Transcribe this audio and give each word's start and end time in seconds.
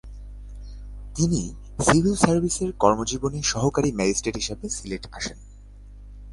তিনি 1.15 1.41
সিভিল 1.79 2.15
সার্ভিসের 2.15 2.69
কর্মজীবনে 2.79 3.39
সহকারী 3.43 3.89
ম্যাজিস্ট্রেট 3.91 4.35
হিসেবে 4.35 4.65
সিলেটে 4.69 5.09
আসেন। 5.11 5.39